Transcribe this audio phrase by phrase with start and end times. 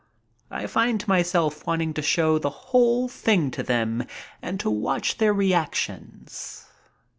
[0.49, 4.07] I find myself wanting to show the whole thing to them
[4.41, 6.65] and to watch their reactions.